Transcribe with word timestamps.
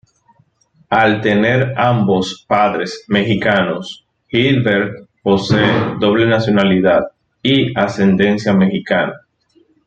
Al 0.89 1.21
tener 1.21 1.73
ambos 1.77 2.43
padres 2.47 3.05
Mexicanos, 3.07 4.03
Gilbert 4.29 5.07
posee 5.21 5.95
doble 5.99 6.25
nacionalidad, 6.25 7.03
y 7.43 7.71
ascendencia 7.79 8.51
mexicana. 8.51 9.13